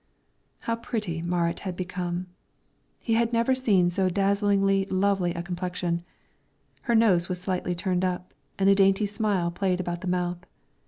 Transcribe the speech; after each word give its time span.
How 0.61 0.75
pretty 0.77 1.21
Marit 1.21 1.59
had 1.59 1.75
become! 1.75 2.25
He 2.97 3.13
had 3.13 3.31
never 3.31 3.53
seen 3.53 3.91
so 3.91 4.09
dazzlingly 4.09 4.85
lovely 4.87 5.31
a 5.35 5.43
complexion; 5.43 6.01
her 6.81 6.95
nose 6.95 7.29
was 7.29 7.39
slightly 7.39 7.75
turned 7.75 8.03
up, 8.03 8.33
and 8.57 8.67
a 8.67 8.73
dainty 8.73 9.05
smile 9.05 9.51
played 9.51 9.79
about 9.79 10.01
the 10.01 10.07
mouth. 10.07 10.43